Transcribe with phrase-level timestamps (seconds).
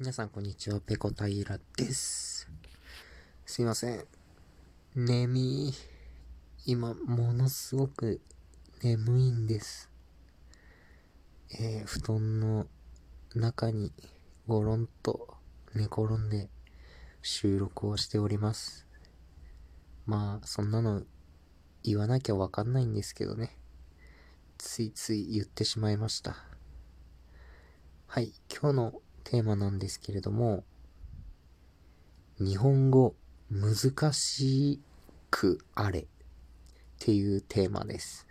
[0.00, 2.48] 皆さんこんにちは、ペコタイラです。
[3.44, 4.04] すいません。
[4.94, 5.74] 眠い。
[6.66, 8.20] 今、ものすごく
[8.80, 9.90] 眠いんです。
[11.50, 12.66] えー、布団の
[13.34, 13.92] 中に
[14.46, 15.34] ゴロンと
[15.74, 16.48] 寝転んで
[17.20, 18.86] 収録をしております。
[20.06, 21.02] まあ、そんなの
[21.82, 23.58] 言わなきゃわかんないんですけどね。
[24.58, 26.36] ついつい言ってしまいました。
[28.06, 30.64] はい、今日のテーマなんですけれども、
[32.38, 33.14] 日本語
[33.50, 34.80] 難し
[35.30, 36.06] くあれっ
[36.98, 38.26] ていうテーマです。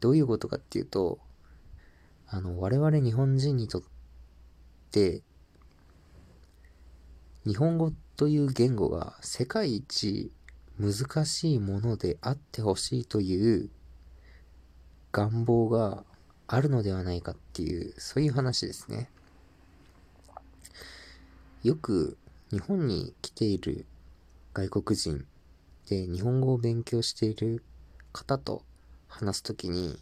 [0.00, 1.18] どういうことかっていうと、
[2.26, 3.82] あの、我々日本人にとっ
[4.92, 5.20] て、
[7.44, 10.32] 日本語という言語が世界一
[10.78, 13.68] 難しいものであってほしいという
[15.12, 16.04] 願望が
[16.46, 19.10] あるのではないかっていう、そういう話ですね。
[21.62, 22.16] よく
[22.50, 23.86] 日本に来ている
[24.54, 25.26] 外国人
[25.88, 27.64] で日本語を勉強している
[28.12, 28.62] 方と
[29.08, 29.98] 話すときに、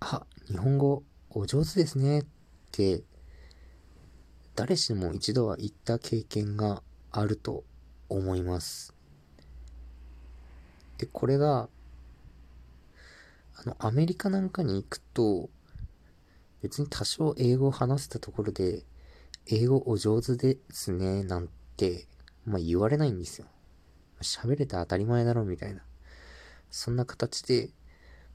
[0.00, 2.24] あ、日本語お上手ですねっ
[2.72, 3.02] て
[4.54, 7.64] 誰しも一度は言った経験があると
[8.08, 8.94] 思います。
[10.98, 11.68] で、これが、
[13.56, 15.50] あの、アメリカなんかに行くと、
[16.62, 18.84] 別に多少英語を話せたところで、
[19.46, 22.06] 英語お上手ですね、なんて、
[22.46, 23.46] まあ言われないんですよ。
[24.22, 25.82] 喋れて当たり前だろ、みたいな。
[26.70, 27.68] そんな形で、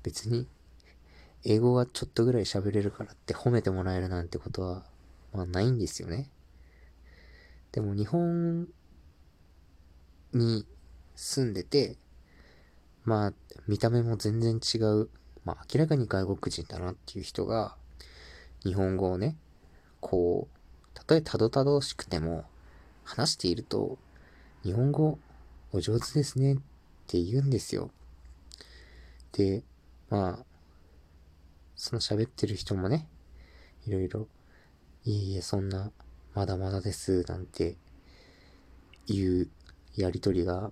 [0.04, 0.48] 別に、
[1.44, 4.86] 英語がちょっとぐらい喋れるからって褒めてもらえるなんてことは、
[5.34, 6.30] まあないんですよね。
[7.72, 8.68] でも日本
[10.34, 10.68] に
[11.16, 11.98] 住んでて、
[13.04, 13.34] まあ
[13.68, 15.10] 見た目も全然違う、
[15.44, 17.76] まあ明らかに外国人だなっていう人が、
[18.64, 19.38] 日本語をね、
[20.02, 20.59] こう、
[21.16, 22.46] えたどたどしくても、
[23.04, 23.98] 話していると、
[24.64, 25.18] 日本語
[25.72, 26.58] お上手ですねっ
[27.08, 27.92] て言うんですよ。
[29.34, 29.64] で、
[30.09, 30.46] まあ、
[31.75, 33.08] その喋ってる人もね、
[33.86, 34.28] いろいろ、
[35.06, 35.92] いえいえ、そんな、
[36.34, 37.78] まだまだです、なんて、
[39.08, 39.50] いう
[39.96, 40.72] やりとりが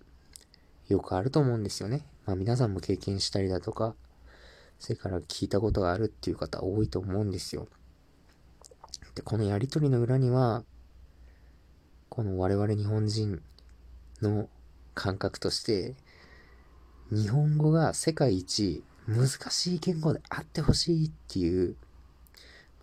[0.88, 2.06] よくあると思うんですよね。
[2.26, 3.96] まあ皆さんも経験したりだとか、
[4.80, 7.68] それから聞いたことがあるっていう方多いと思うんですよ。
[9.18, 10.64] で、このやりとりの裏には、
[12.08, 13.42] この我々日本人
[14.22, 14.48] の
[14.94, 15.96] 感覚として、
[17.10, 21.76] 日本語が世界一難しい言語であってほしいっていう、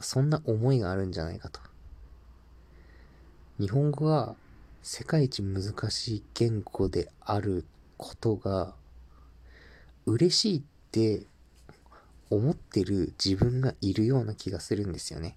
[0.00, 1.60] そんな思いがあるんじゃないかと。
[3.60, 4.34] 日本語が
[4.82, 7.64] 世界一難しい言語である
[7.96, 8.74] ことが
[10.04, 11.28] 嬉しいって
[12.28, 15.36] 思ってる自分がいるような気がするんですよね。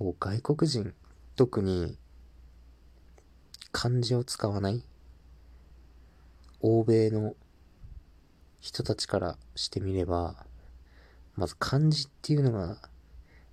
[0.00, 0.94] こう外国人、
[1.36, 1.98] 特に
[3.70, 4.82] 漢字を使わない
[6.62, 7.34] 欧米の
[8.60, 10.46] 人たちからしてみれば、
[11.36, 12.78] まず漢字っていうのが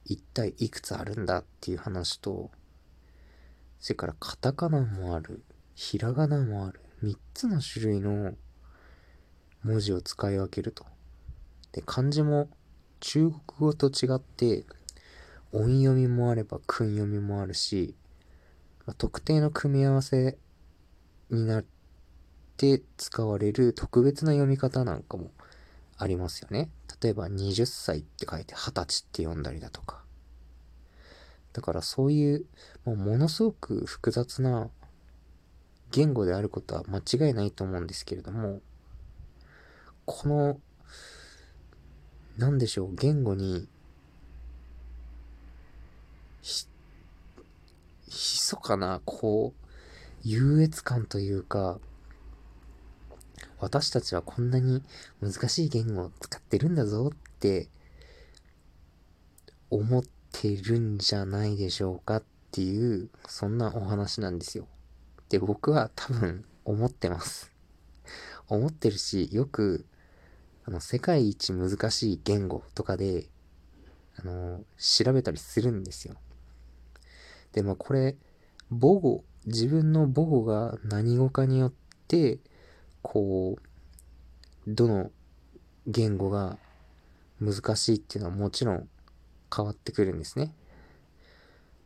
[0.05, 2.49] 一体いくつあるんだっていう話と、
[3.81, 5.43] それからカタカナもある、
[5.75, 8.35] ひらがなもある、三つの種類の
[9.63, 10.85] 文字を使い分けると。
[11.73, 12.47] で、漢字も
[13.01, 14.65] 中国語と違って
[15.51, 17.95] 音読みもあれば訓読みもあるし、
[18.85, 20.37] まあ、特定の組み合わせ
[21.29, 21.65] になっ
[22.57, 25.31] て使われる特別な読み方なんかも
[25.97, 26.69] ありますよね。
[27.01, 30.03] 例えば20歳って書いて20歳って読んだりだとか。
[31.53, 32.45] だからそういう、
[32.85, 34.69] もうものすごく複雑な
[35.91, 38.61] 言語であることは間違いないと思うんですけれども、
[40.05, 40.59] この、
[42.37, 43.67] なんでしょう、言語に
[46.47, 46.65] ひ、
[48.07, 49.67] ひそかな、こう、
[50.23, 51.79] 優越感というか、
[53.59, 54.81] 私たちはこんなに
[55.21, 57.67] 難しい言語を使ってるんだぞって
[59.69, 64.67] 思ってるんじゃないでしょうかっていう、そんなお話なんですよ。
[65.29, 67.51] で、僕は多分思ってます。
[68.47, 69.85] 思ってるし、よく、
[70.63, 73.27] あの、世界一難しい言語とかで、
[74.17, 76.15] あの、調べたりするんですよ。
[77.57, 78.15] で、まあこれ、
[78.69, 81.73] 母語、自分の母語が何語かによっ
[82.07, 82.37] て、
[83.01, 85.09] こう、どの
[85.87, 86.59] 言語が
[87.41, 88.87] 難しいっていうのはもちろん
[89.55, 90.53] 変わってくるんですね。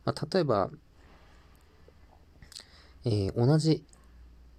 [0.04, 0.68] まあ、例えば、
[3.06, 3.82] えー、同じ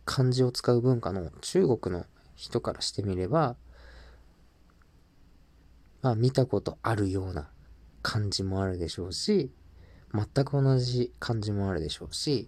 [0.06, 3.56] 漢字を使う文化の中国の人からしてみれば、
[6.02, 7.50] まあ見たことあるような
[8.02, 9.52] 漢字もあるでしょうし、
[10.14, 12.48] 全く同じ漢字もあるでしょうし、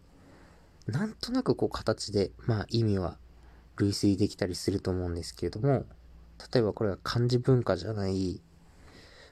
[0.88, 3.18] なんとなくこう形で、まあ意味は
[3.78, 5.86] 類推できたりすると思うんですけれども、
[6.54, 8.42] 例えばこれは漢字文化じゃない、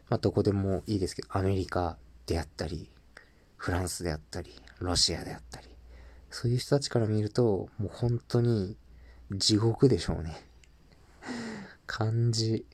[0.09, 2.89] まあどこでもいいですけど、アメリカであったり、
[3.57, 5.67] フランスであったり、ロシアであったり、
[6.29, 8.75] そういう人たちから見ると、もう本当に
[9.31, 10.45] 地獄でしょうね。
[11.85, 12.65] 漢字。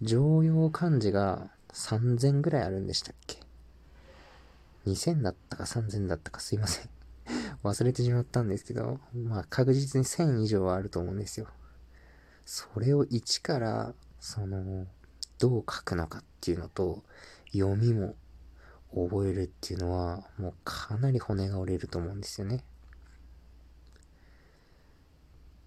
[0.00, 3.40] 常用漢字が3000ぐらいあるんでしたっけ？
[4.92, 6.90] ?2000 だったか3000だったかすいません。
[7.62, 11.48] 忘れてしまったんですけど、まあ確実に1000以上はあると思うんですよ。
[12.44, 14.86] それを1から、その、
[15.38, 17.04] どう書くのかっていうのと、
[17.52, 18.16] 読みも
[18.94, 22.64] 覚えるっていうのは、もうかなり骨が折れると思うんですよね。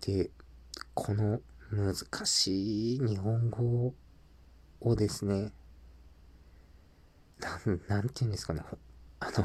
[0.01, 0.31] で、
[0.93, 1.41] この
[1.71, 3.93] 難しい日本語
[4.81, 5.53] をですね、
[7.39, 8.61] なん、なんて言うんですかね、
[9.35, 9.41] あ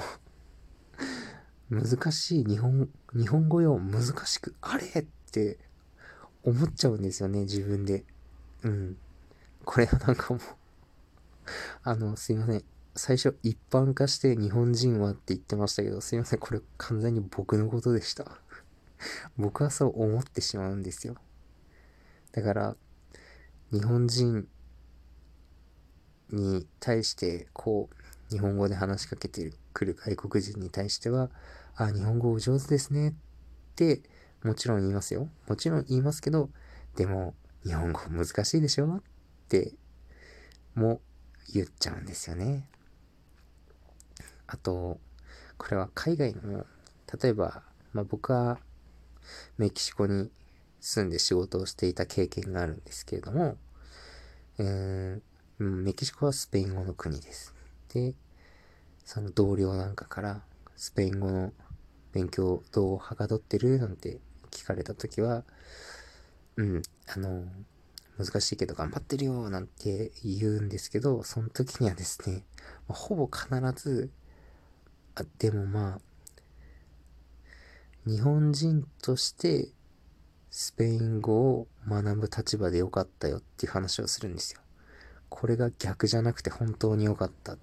[1.71, 5.59] の難しい日本、日本語よ、難しく、あれって
[6.43, 8.05] 思っちゃうんですよね、自分で。
[8.63, 8.97] うん。
[9.65, 10.43] これはなんかもう
[11.83, 12.65] あの、すいません。
[12.95, 16.39] 最初一般化して日本人はって言ってましたけど、すいません。
[16.39, 18.39] これ完全に僕のことでした
[19.37, 21.17] 僕はそう思ってしまうんですよ。
[22.33, 22.77] だから、
[23.71, 24.49] 日本人
[26.31, 31.29] に対して、こう、日本語で話しかけてるくる外国人に対しては、
[31.75, 33.13] あ、日本語お上手ですねっ
[33.75, 34.01] て、
[34.43, 35.29] もちろん言いますよ。
[35.47, 36.49] もちろん言いますけど、
[36.97, 39.03] でも、日本語難しいでしょっ
[39.49, 39.75] て、
[40.75, 41.03] も
[41.53, 42.67] 言っちゃうんですよね。
[44.47, 44.99] あと、
[45.59, 46.65] これは海外の、
[47.23, 47.63] 例えば、
[47.93, 48.59] まあ、僕は
[49.59, 50.31] メキシコに
[50.81, 53.59] 住んで仕事をしていた経験があるんですけれども、
[54.59, 57.55] えー、メキシコはスペイン語の国です。
[57.93, 58.15] で、
[59.07, 60.43] その同僚なんかから
[60.75, 61.53] スペイン語の
[62.13, 64.19] 勉強どうはかどってるなんて
[64.51, 65.45] 聞かれたときは、
[66.57, 66.83] うん、
[67.15, 67.45] あの、
[68.19, 72.43] 難しいけど頑張ってるよなんて言うんですけど、その時にはですね、
[72.89, 73.49] ほぼ必
[73.81, 74.11] ず、
[75.15, 76.01] あ、でもまあ、
[78.07, 79.69] 日本人として
[80.51, 84.61] スペイン語を学ぶ立場でよかったよっていう話をするんですよ。
[85.29, 87.57] これが逆じゃなくて本当に良かった。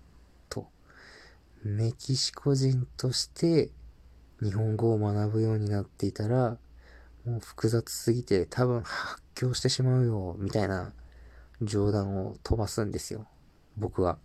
[1.66, 3.70] メキシコ人として
[4.42, 6.58] 日本語を学ぶようになっていたら、
[7.26, 10.92] もう複雑すぎて多分発狂してしまうよ、みたいな
[11.62, 13.28] 冗談を飛ばすんですよ。
[13.78, 14.18] 僕は。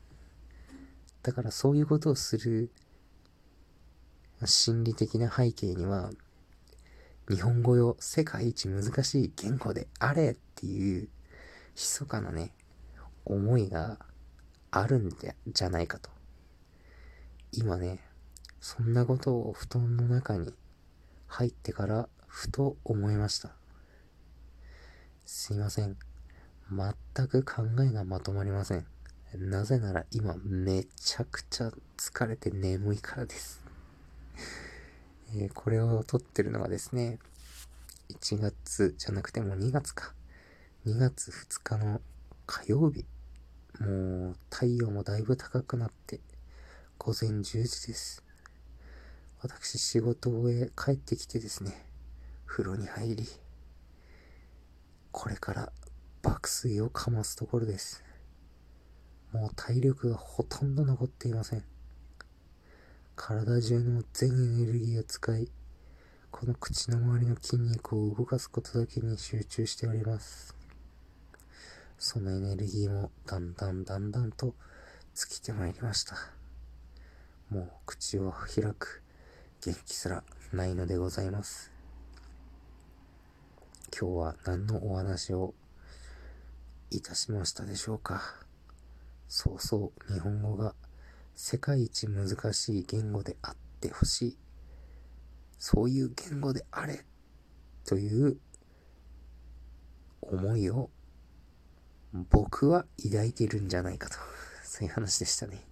[1.22, 2.72] だからそういうことをする
[4.44, 6.10] 心理的な背景には、
[7.30, 11.08] 日本語よ世界一難しい言語であれっていう
[11.76, 12.52] 密かなね、
[13.24, 13.98] 思いが
[14.72, 15.10] あるん
[15.46, 16.17] じゃないかと。
[17.52, 18.00] 今ね、
[18.60, 20.52] そんなことを布団の中に
[21.26, 23.52] 入ってからふと思いました。
[25.24, 25.96] すいません。
[26.70, 28.86] 全く考えがまとまりません。
[29.34, 33.62] なぜなら今めちゃくちゃ疲れて眠いからです。
[35.34, 37.18] えー、これを撮ってるのがですね、
[38.10, 40.14] 1月じゃなくてもう2月か。
[40.84, 42.02] 2月2日の
[42.46, 43.06] 火曜日。
[43.80, 46.20] もう太陽もだいぶ高くなって
[47.00, 48.24] 午前10時です。
[49.40, 51.86] 私仕事を終え帰ってきてですね、
[52.44, 53.24] 風呂に入り、
[55.12, 55.72] これから
[56.22, 58.02] 爆睡をかますところです。
[59.32, 61.64] もう体力がほとんど残っていません。
[63.14, 65.48] 体中の全エネルギーを使い、
[66.32, 70.52] この口の周りの筋肉を動かすことだけに集中しております。
[71.96, 74.56] そのエネルギーもだんだんだんだんと
[75.14, 76.37] 尽きてまいりました。
[77.50, 79.02] もう口を開く
[79.64, 81.72] 元気すらないのでございます。
[83.98, 85.54] 今日は何のお話を
[86.90, 88.22] いたしましたでしょうか？
[89.28, 90.74] そうそう日本語が
[91.34, 94.36] 世界一難しい言語であってほしい。
[95.58, 97.04] そういう言語であれ
[97.86, 98.36] という
[100.20, 100.90] 思いを
[102.30, 104.16] 僕は抱いているんじゃないかと。
[104.62, 105.67] そういう話でしたね。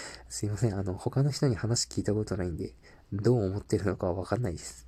[0.28, 0.74] すいません。
[0.74, 2.74] あの、他の人に話聞いたことないんで、
[3.12, 4.86] どう思ってるのかはわかんないです。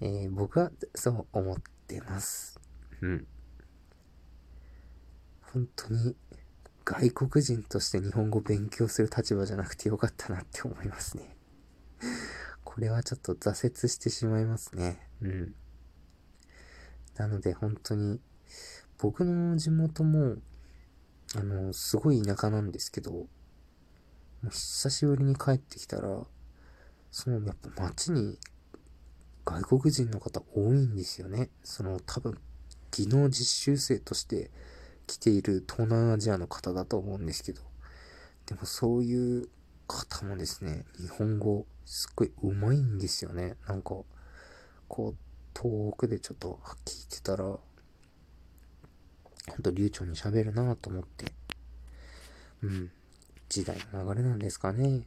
[0.00, 2.58] えー、僕はそう思ってます。
[3.00, 3.26] うん。
[5.40, 6.16] 本当に
[6.84, 11.36] 外国人として日本語を勉強する立場じゃなくてよかったなって思いますね。
[12.64, 15.08] これはちょっと挫折してしまいますね。
[15.20, 15.54] うん。
[17.16, 18.20] なので本当に、
[18.98, 20.36] 僕の地元も、
[21.34, 23.26] あの、すごい田舎なんですけど、
[24.48, 26.22] 久しぶりに帰ってきたら、
[27.10, 28.38] そのやっぱ街に
[29.44, 31.50] 外国人の方多いんですよね。
[31.62, 32.38] その多分
[32.90, 34.50] 技能実習生として
[35.06, 37.62] 来ている東南アジアの方だと思うんですけど、
[38.46, 39.48] でもそういう
[39.86, 43.56] 方もですね、日本語すっごい上手いんですよね。
[43.66, 43.96] なんか、
[44.88, 45.16] こう、
[45.52, 47.60] 遠くでちょっと聞いてたら、ほ
[49.58, 51.32] んと流暢に喋るなと思って、
[52.62, 52.90] うん、
[53.50, 55.02] 時代の流れなんですかね。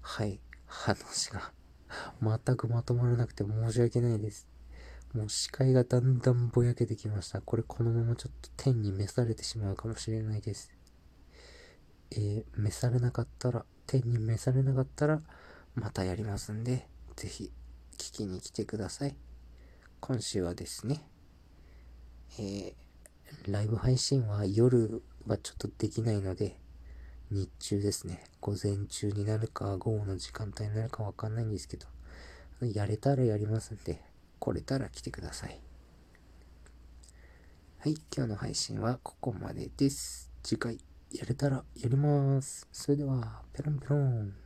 [0.00, 1.52] はい、話が
[2.22, 4.48] 全くまとまらなくて申し訳ないです。
[5.12, 7.42] もう視界がだんだんぼやけてきました。
[7.42, 10.72] これこのままちょっと天に召されてしまうかもしれないです。
[12.10, 15.20] えー、召されなかったら、天に召されなかったら、
[15.74, 17.52] またやりますんで、ぜひ
[17.98, 19.14] 聞きに来てください。
[20.00, 21.06] 今週はですね、
[22.38, 22.74] えー、
[23.52, 26.56] ライブ配信は夜はちょっとできないので、
[27.34, 31.88] 日中ですね、午前中になるか午後の時間帯になるかわかんないんですけど、
[32.64, 34.00] やれたらやりますんで、
[34.38, 35.60] 来れたら来てください。
[37.80, 40.30] はい、今日の配信はここまでです。
[40.44, 40.78] 次回
[41.10, 42.68] やれたらやります。
[42.70, 44.43] それでは、ペロンペロン。